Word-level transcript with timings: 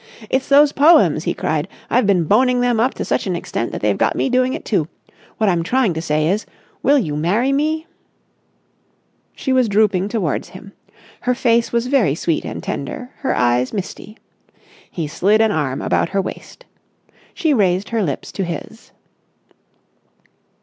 "It's 0.31 0.49
those 0.49 0.71
poems!" 0.71 1.25
he 1.25 1.35
cried. 1.35 1.67
"I've 1.87 2.07
been 2.07 2.23
boning 2.23 2.59
them 2.61 2.79
up 2.79 2.95
to 2.95 3.05
such 3.05 3.27
an 3.27 3.35
extent 3.35 3.71
that 3.71 3.81
they've 3.81 3.95
got 3.99 4.15
me 4.15 4.29
doing 4.31 4.53
it 4.55 4.65
too. 4.65 4.87
What 5.37 5.47
I'm 5.47 5.61
trying 5.61 5.93
to 5.93 6.01
say 6.01 6.27
is, 6.27 6.47
Will 6.81 6.97
you 6.97 7.15
marry 7.15 7.53
me?" 7.53 7.85
She 9.35 9.53
was 9.53 9.69
drooping 9.69 10.09
towards 10.09 10.49
him. 10.49 10.73
Her 11.19 11.35
face 11.35 11.71
was 11.71 11.85
very 11.85 12.15
sweet 12.15 12.45
and 12.45 12.63
tender, 12.63 13.11
her 13.17 13.35
eyes 13.37 13.73
misty. 13.73 14.17
He 14.89 15.05
slid 15.07 15.39
an 15.39 15.51
arm 15.51 15.83
about 15.83 16.09
her 16.09 16.19
waist. 16.19 16.65
She 17.35 17.53
raised 17.53 17.89
her 17.89 18.01
lips 18.01 18.31
to 18.31 18.43
his. 18.43 18.91